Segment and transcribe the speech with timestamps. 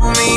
[0.00, 0.33] me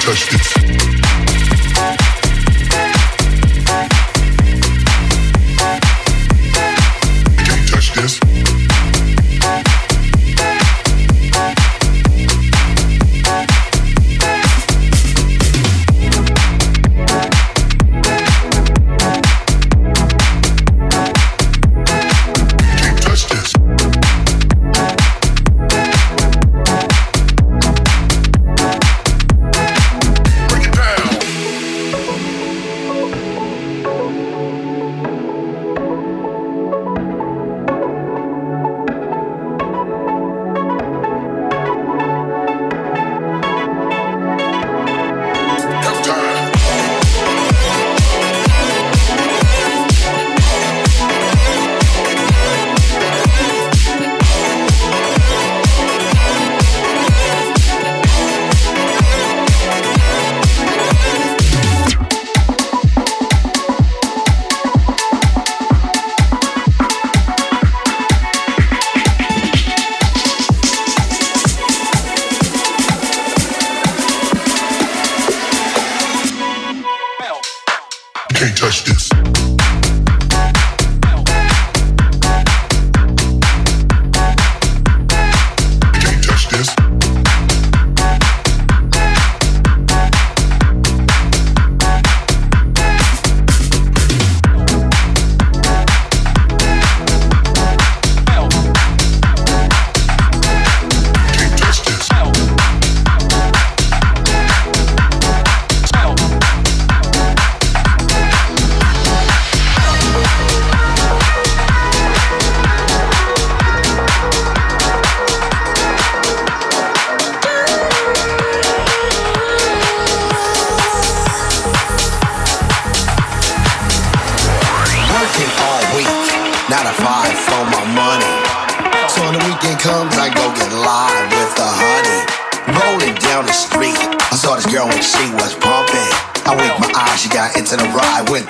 [0.00, 0.95] touch this.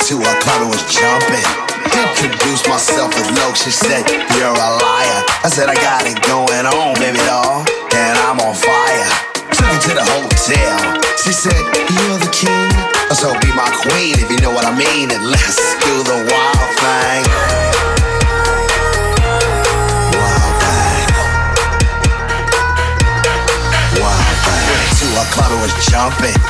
[0.06, 1.42] To a club and was jumping.
[1.90, 4.06] Introduced myself as low, she said,
[4.38, 5.20] You're a liar.
[5.42, 9.10] I said, I got it going on, baby doll, and I'm on fire.
[9.50, 10.78] Took her to the hotel.
[11.18, 11.58] She said,
[11.90, 12.70] You're the king.
[13.18, 16.25] So be my queen if you know what I mean, and let's do the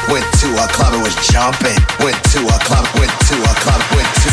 [0.09, 1.77] Went to a club and was jumping.
[1.99, 4.31] Went to a club, went to a club, went to.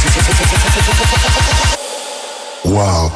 [2.70, 3.12] Wild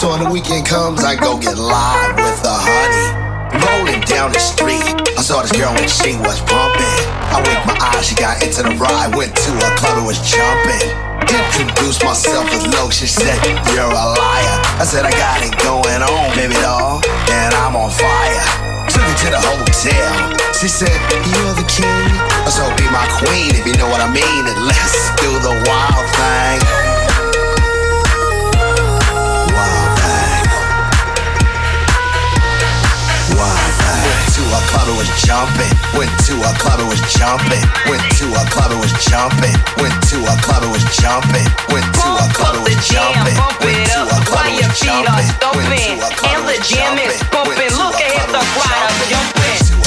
[0.00, 3.04] So when the weekend comes, I go get live with the honey.
[3.52, 7.04] Rolling down the street, I saw this girl when she was pumping.
[7.28, 9.12] I winked my eyes, she got into the ride.
[9.12, 10.88] Went to a club and was jumping.
[11.28, 13.36] Introduced myself as low, she said,
[13.76, 14.56] You're a liar.
[14.80, 18.44] I said, I got it going on, baby doll, and I'm on fire.
[18.88, 20.16] Took her to the hotel.
[20.56, 20.96] She said,
[21.28, 22.08] You're the king.
[22.48, 24.48] So be my queen if you know what I mean.
[24.48, 26.89] And let's do the wild thing.
[35.60, 35.72] Thing.
[35.96, 37.12] Went to a club and was jumping.
[37.12, 37.64] Went to a club and was jumping.
[37.88, 39.54] Went to a club and was jumping.
[39.78, 41.46] Went to a club and was jumping.
[41.68, 43.36] Went to a club and was jumping.
[43.62, 45.28] Went to a club and was jumping.
[45.54, 47.20] Went to a club and was jumping.
[47.78, 49.79] Look ahead, the crowd.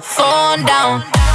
[0.00, 1.27] Phone down.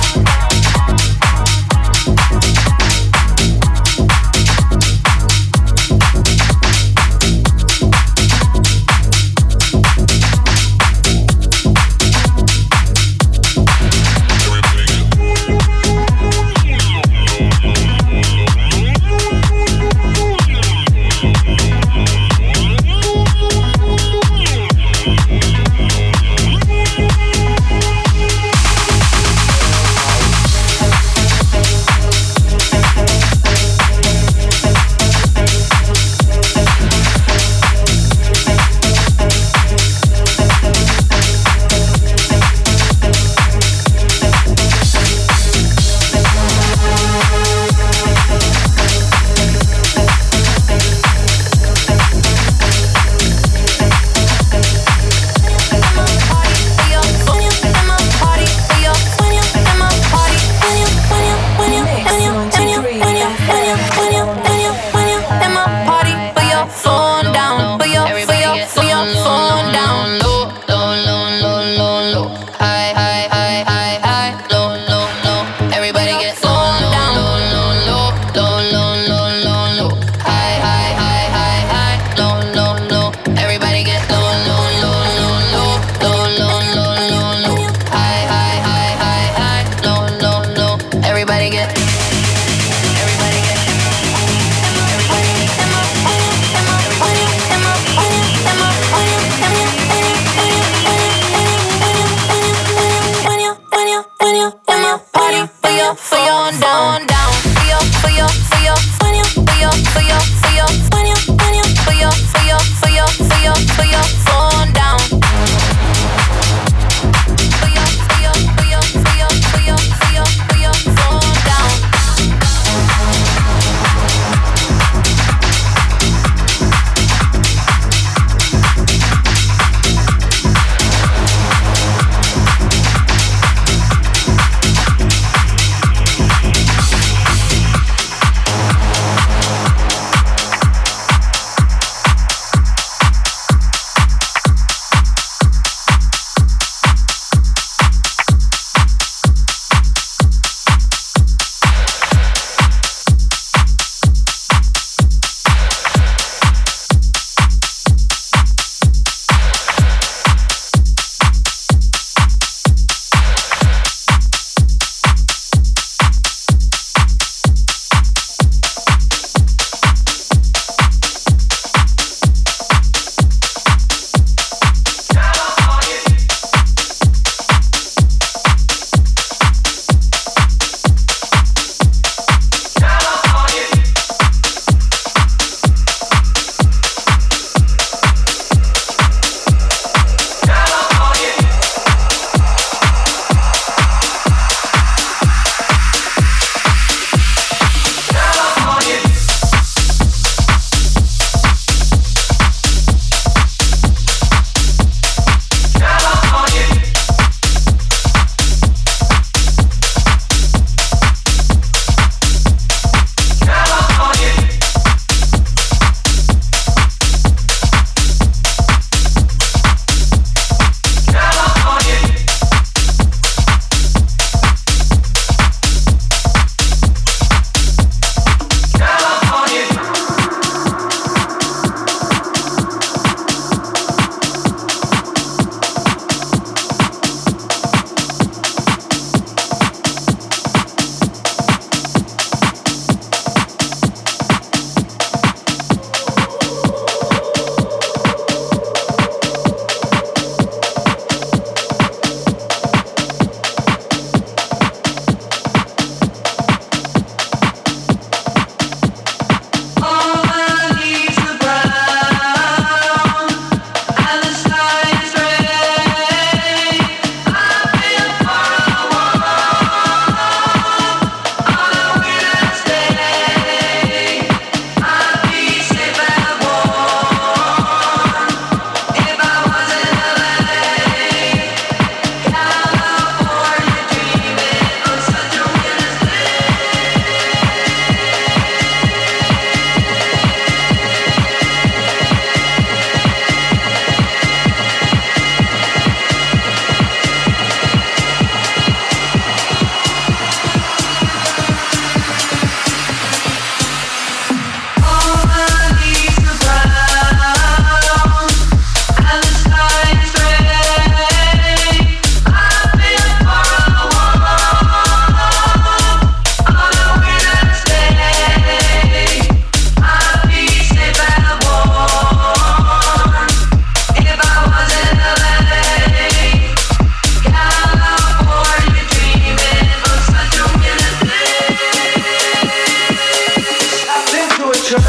[334.74, 334.82] church.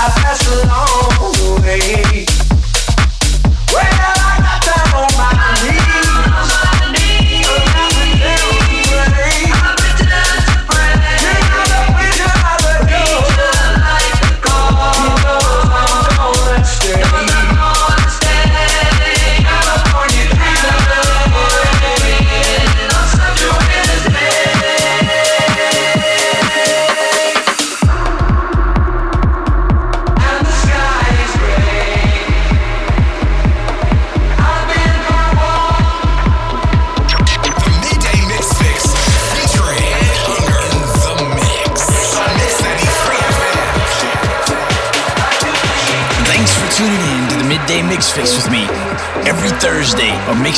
[0.00, 2.07] I pass along the way.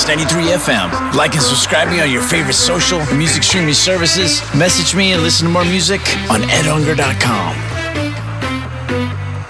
[0.00, 1.14] Mix 93 FM.
[1.14, 4.40] Like and subscribe me on your favorite social and music streaming services.
[4.54, 7.54] Message me and listen to more music on edunger.com.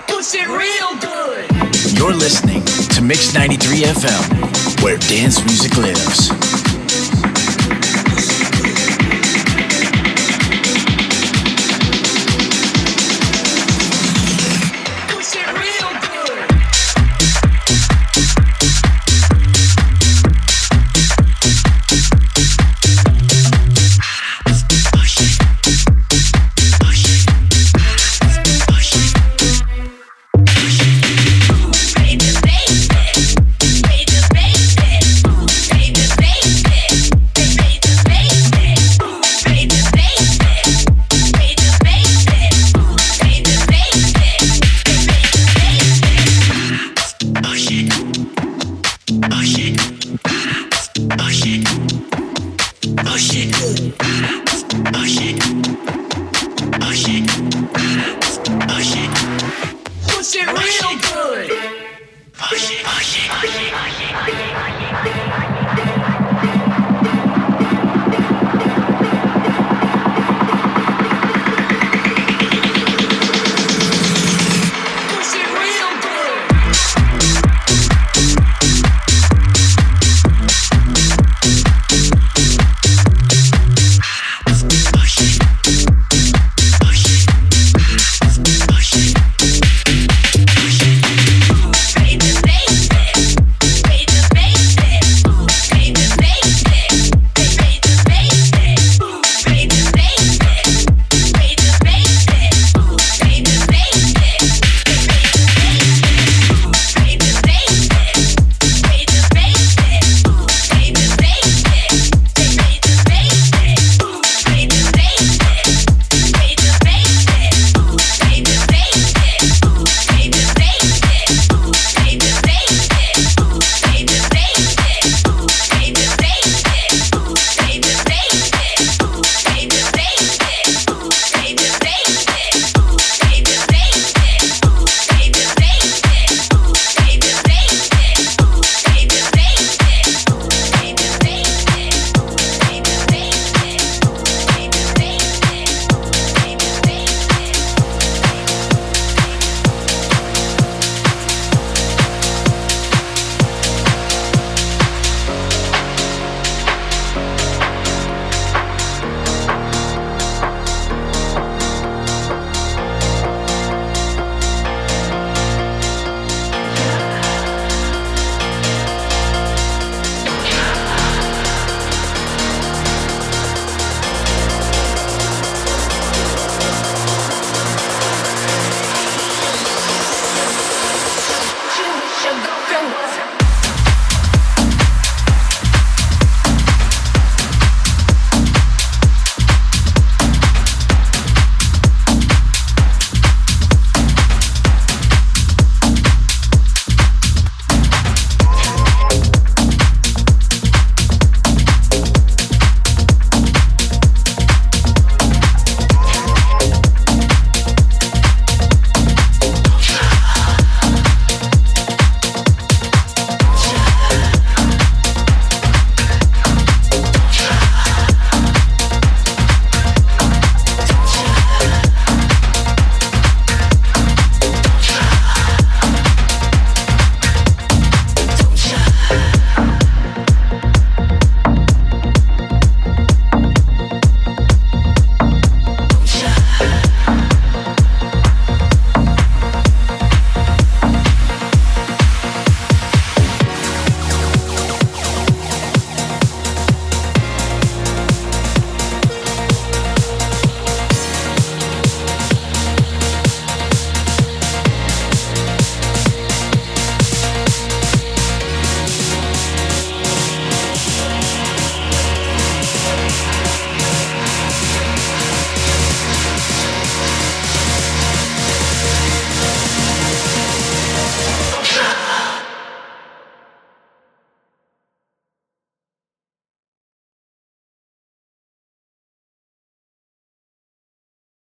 [0.09, 1.97] Push it real good.
[1.97, 6.60] You're listening to Mix 93 FM, where dance music lives.